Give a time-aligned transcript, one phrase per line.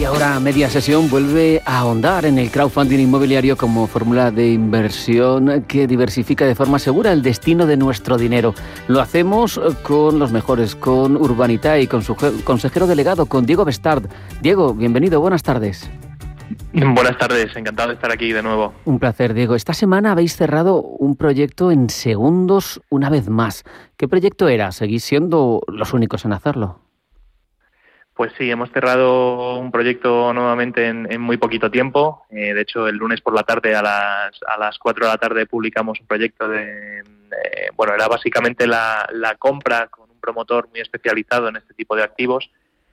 [0.00, 5.66] Y ahora media sesión vuelve a ahondar en el crowdfunding inmobiliario como fórmula de inversión
[5.68, 8.54] que diversifica de forma segura el destino de nuestro dinero.
[8.88, 14.08] Lo hacemos con los mejores, con Urbanita y con su consejero delegado, con Diego Bestard.
[14.40, 15.90] Diego, bienvenido, buenas tardes.
[16.72, 18.72] Buenas tardes, encantado de estar aquí de nuevo.
[18.86, 19.54] Un placer, Diego.
[19.54, 23.64] Esta semana habéis cerrado un proyecto en segundos una vez más.
[23.98, 24.72] ¿Qué proyecto era?
[24.72, 26.89] ¿Seguís siendo los únicos en hacerlo?
[28.20, 32.26] Pues sí, hemos cerrado un proyecto nuevamente en, muy poquito tiempo.
[32.28, 35.16] Eh, de hecho, el lunes por la tarde a las, a las 4 de la
[35.16, 37.02] tarde publicamos un proyecto de,
[37.76, 42.50] bueno, era básicamente la, compra con un promotor muy especializado en este tipo de activos,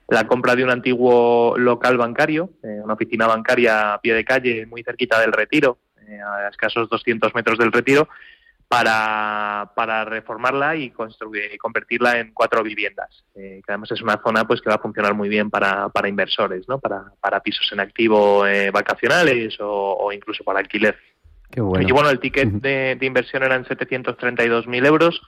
[0.07, 4.65] la compra de un antiguo local bancario, eh, una oficina bancaria a pie de calle
[4.65, 8.07] muy cerquita del retiro, eh, a escasos 200 metros del retiro,
[8.67, 13.23] para, para reformarla y construir y convertirla en cuatro viviendas.
[13.35, 16.09] Eh, que además es una zona pues que va a funcionar muy bien para, para
[16.09, 16.79] inversores, ¿no?
[16.79, 20.97] para, para pisos en activo eh, vacacionales o, incluso para alquiler.
[21.49, 21.87] Qué bueno.
[21.87, 25.21] Y bueno, el ticket de, de inversión eran 732.000 euros,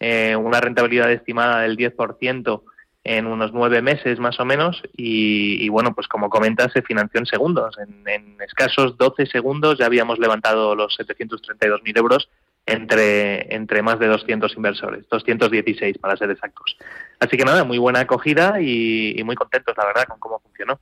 [0.00, 2.62] eh, una rentabilidad estimada del 10%
[3.04, 7.26] en unos nueve meses más o menos y, bueno, pues como comentas, se financió en
[7.26, 7.76] segundos.
[7.78, 12.28] En, en escasos 12 segundos ya habíamos levantado los 732.000 euros
[12.68, 16.76] entre, entre más de 200 inversores, 216 para ser exactos.
[17.20, 20.78] Así que nada, muy buena acogida y, muy contentos, la verdad, con cómo funcionó.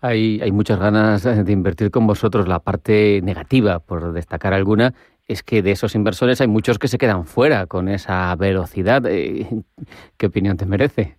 [0.00, 2.46] Hay, hay muchas ganas de invertir con vosotros.
[2.46, 4.94] La parte negativa, por destacar alguna,
[5.26, 9.04] es que de esos inversores hay muchos que se quedan fuera con esa velocidad.
[9.06, 9.46] Eh,
[10.16, 11.18] ¿Qué opinión te merece?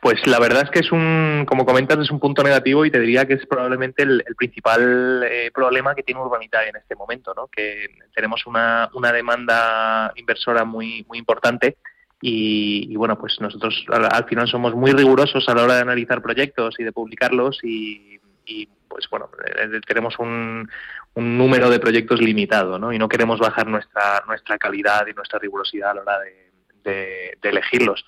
[0.00, 3.00] Pues la verdad es que es un, como comentas, es un punto negativo y te
[3.00, 7.48] diría que es probablemente el, principal eh, problema que tiene Urbanita en este momento, ¿no?
[7.48, 11.76] Que tenemos una, una demanda inversora muy, muy importante
[12.22, 16.76] y, bueno, pues nosotros al, final somos muy rigurosos a la hora de analizar proyectos
[16.78, 18.18] y de publicarlos y,
[18.88, 20.68] pues bueno, eh, tenemos un,
[21.14, 22.92] un, número de proyectos limitado, ¿no?
[22.92, 26.18] Y no queremos bajar nuestra, nuestra calidad y nuestra rigurosidad a la hora
[26.84, 28.04] de elegirlos.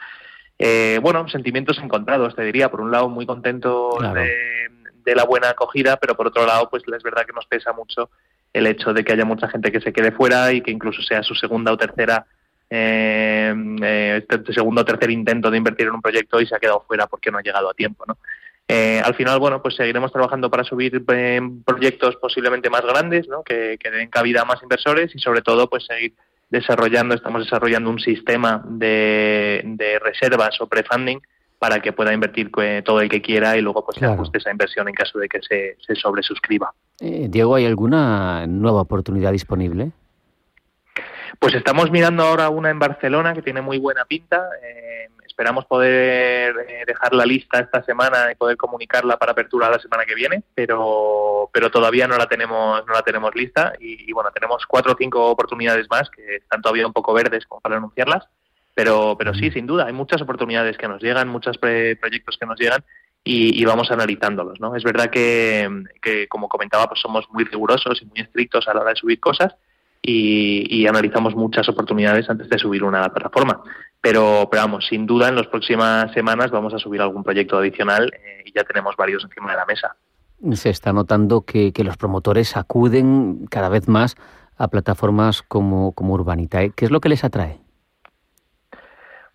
[0.58, 2.70] Eh, bueno, sentimientos encontrados, te diría.
[2.70, 3.98] Por un lado, muy contento
[5.04, 8.10] de, la buena acogida, pero por otro lado, pues es verdad que nos pesa mucho
[8.52, 11.22] el hecho de que haya mucha gente que se quede fuera y que incluso sea
[11.22, 12.26] su segunda o tercera
[12.70, 16.84] eh, eh segundo o tercer intento de invertir en un proyecto y se ha quedado
[16.86, 18.18] fuera porque no ha llegado a tiempo, ¿no?
[18.68, 21.04] Eh, al final, bueno, pues seguiremos trabajando para subir
[21.64, 23.42] proyectos posiblemente más grandes, ¿no?
[23.42, 26.14] Que, que den cabida a más inversores y sobre todo, pues seguir
[26.52, 31.20] desarrollando, estamos desarrollando un sistema de, reservas o prefunding
[31.58, 32.50] para que pueda invertir
[32.84, 35.40] todo el que quiera y luego pues se ajuste esa inversión en caso de que
[35.42, 36.72] se, se sobresuscriba.
[37.00, 39.92] Eh, Diego, ¿hay alguna nueva oportunidad disponible?
[41.38, 44.48] Pues estamos mirando ahora una en Barcelona que tiene muy buena pinta.
[44.62, 49.78] Eh, esperamos poder eh, dejar la lista esta semana y poder comunicarla para apertura la
[49.78, 54.30] semana que viene, pero, pero todavía no la tenemos, no la tenemos lista y, bueno,
[54.30, 58.28] tenemos cuatro o cinco oportunidades más que están todavía un poco verdes como para anunciarlas,
[58.74, 62.58] pero, pero sí, sin duda, hay muchas oportunidades que nos llegan, muchos proyectos que nos
[62.58, 62.84] llegan
[63.24, 64.74] y, vamos analizándolos, ¿no?
[64.74, 65.68] Es verdad que,
[66.00, 69.20] que, como comentaba, pues somos muy rigurosos y muy estrictos a la hora de subir
[69.20, 69.54] cosas,
[70.02, 73.62] y, analizamos muchas oportunidades antes de subir una plataforma.
[74.00, 78.12] Pero, pero vamos, sin duda en las próximas semanas vamos a subir algún proyecto adicional
[78.12, 79.96] eh, y ya tenemos varios encima de la mesa.
[80.56, 84.16] Se está notando que, los promotores acuden cada vez más
[84.56, 86.68] a plataformas como, como Urbanita.
[86.70, 87.60] ¿Qué es lo que les atrae?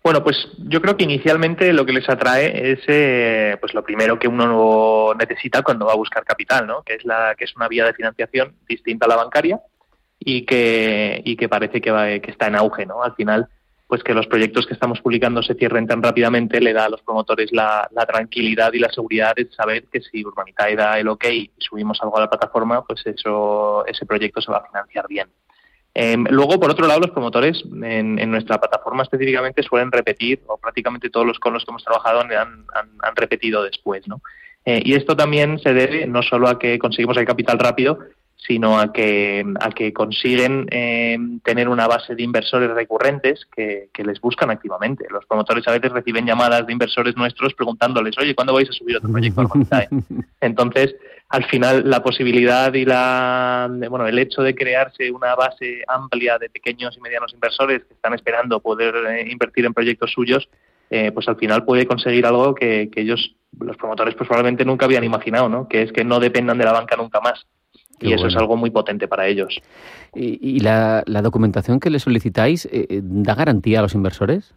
[0.02, 4.18] Bueno, pues yo creo que inicialmente lo que les atrae es eh, pues lo primero
[4.18, 6.82] que uno necesita cuando va a buscar capital, ¿no?
[6.82, 9.60] Que es la que es una vía de financiación distinta a la bancaria
[10.18, 13.02] y que, y que parece que, va, que está en auge, ¿no?
[13.02, 13.48] Al final,
[13.88, 17.00] pues que los proyectos que estamos publicando se cierren tan rápidamente le da a los
[17.00, 21.50] promotores la, tranquilidad y la seguridad de saber que si Urbanitae da el ok y
[21.58, 25.28] subimos algo a la plataforma, pues eso, ese proyecto se va a financiar bien.
[26.00, 31.10] Em, luego, por otro lado, los promotores en, nuestra plataforma específicamente suelen repetir, o prácticamente
[31.10, 34.22] todos los con los que hemos trabajado han, repetido después, ¿no?
[34.64, 37.98] Eh, y esto también se debe no solo a que conseguimos el capital rápido,
[38.38, 44.20] sino a que, a que consiguen eh, tener una base de inversores recurrentes que, les
[44.20, 45.06] buscan activamente.
[45.10, 48.96] Los promotores a veces reciben llamadas de inversores nuestros preguntándoles, oye, ¿cuándo vais a subir
[48.96, 49.42] otro proyecto
[50.40, 50.94] Entonces,
[51.28, 56.48] al final, la posibilidad y la, bueno, el hecho de crearse una base amplia de
[56.48, 60.48] pequeños y medianos inversores que están esperando poder eh, invertir en proyectos suyos,
[60.90, 64.86] eh, pues al final puede conseguir algo que, que ellos, los promotores, pues probablemente nunca
[64.86, 65.68] habían imaginado, ¿no?
[65.68, 67.44] Que es que no dependan de la banca nunca más
[68.00, 69.60] y eso es algo muy potente para ellos.
[70.14, 74.54] ¿Y, la, documentación que le solicitáis eh, eh, da garantía a los inversores?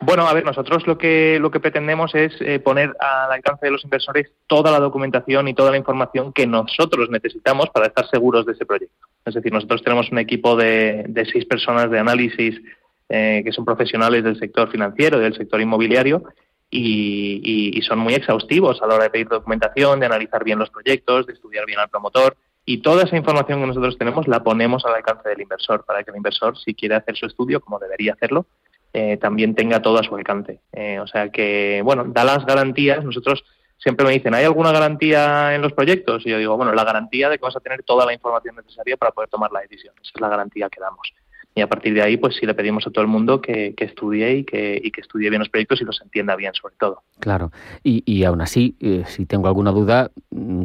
[0.00, 3.72] Bueno, a ver, nosotros lo que lo que pretendemos es eh, poner al alcance de
[3.72, 8.46] los inversores toda la documentación y toda la información que nosotros necesitamos para estar seguros
[8.46, 9.08] de ese proyecto.
[9.24, 12.60] Es decir, nosotros tenemos un equipo de, seis personas de análisis
[13.08, 16.22] eh, que son profesionales del sector financiero y del sector inmobiliario
[16.70, 20.70] y, y, son muy exhaustivos a la hora de pedir documentación, de analizar bien los
[20.70, 22.36] proyectos, de estudiar bien al promotor.
[22.64, 26.10] Y toda esa información que nosotros tenemos la ponemos al alcance del inversor para que
[26.10, 28.46] el inversor, si quiere hacer su estudio, como debería hacerlo,
[28.92, 30.60] eh, también tenga todo a su alcance.
[30.72, 33.02] Eh, o sea que, bueno, da las garantías.
[33.02, 33.42] Nosotros
[33.78, 36.26] siempre me dicen, ¿hay alguna garantía en los proyectos?
[36.26, 38.98] Y yo digo, bueno, la garantía de que vas a tener toda la información necesaria
[38.98, 39.94] para poder tomar la decisión.
[40.02, 41.12] Esa es la garantía que damos.
[41.58, 44.36] Y a partir de ahí, pues sí le pedimos a todo el mundo que, estudie
[44.36, 47.02] y que, y que, estudie bien los proyectos y los entienda bien, sobre todo.
[47.18, 47.50] Claro.
[47.82, 50.12] Y, y aún así, eh, si tengo alguna duda,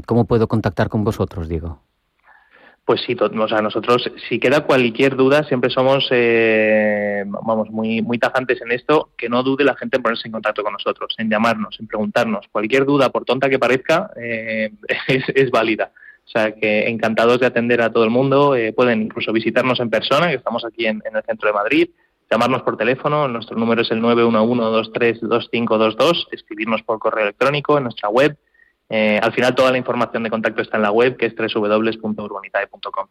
[0.05, 1.79] ¿cómo puedo contactar con vosotros, Diego?
[2.85, 8.19] Pues sí, o sea, nosotros, si queda cualquier duda, siempre somos, eh, vamos, muy, muy
[8.19, 11.29] tajantes en esto, que no dude la gente en ponerse en contacto con nosotros, en
[11.29, 12.45] llamarnos, en preguntarnos.
[12.51, 14.69] Cualquier duda, por tonta que parezca, eh,
[15.07, 15.91] es, válida.
[16.25, 18.55] O sea, que encantados de atender a todo el mundo.
[18.55, 21.89] Eh, pueden incluso visitarnos en persona, que estamos aquí en, el centro de Madrid,
[22.31, 28.37] llamarnos por teléfono, nuestro número es el 911-232522, escribirnos por correo electrónico en nuestra web
[28.89, 33.07] eh, al final toda la información de contacto está en la web, que es www.urbanitae.com.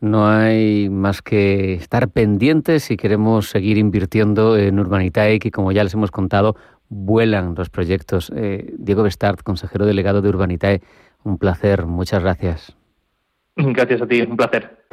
[0.00, 5.84] No hay más que estar pendientes si queremos seguir invirtiendo en Urbanitae, que como ya
[5.84, 6.56] les hemos contado,
[6.88, 8.32] vuelan los proyectos.
[8.34, 10.80] Eh, Diego Bestart, consejero delegado de Urbanitae,
[11.24, 12.76] un placer, muchas gracias.
[13.56, 14.84] Gracias a ti, un placer.